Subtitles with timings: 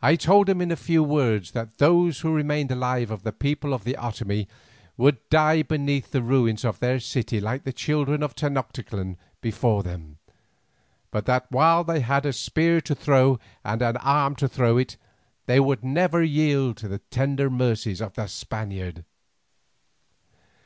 [0.00, 3.84] I told him in few words that those who remained alive of the people of
[3.84, 4.48] the Otomie
[4.96, 10.16] would die beneath the ruins of their city like the children of Tenoctitlan before them,
[11.10, 14.96] but that while they had a spear to throw and an arm to throw it,
[15.44, 19.04] they would never yield to the tender mercies of the Spaniard.